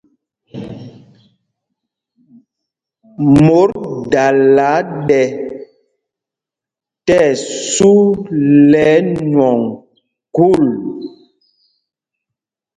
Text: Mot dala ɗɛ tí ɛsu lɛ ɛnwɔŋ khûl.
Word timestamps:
Mot 3.45 3.71
dala 4.11 4.69
ɗɛ 5.07 5.21
tí 7.05 7.15
ɛsu 7.29 7.91
lɛ 8.69 8.83
ɛnwɔŋ 8.97 9.59
khûl. 10.35 10.63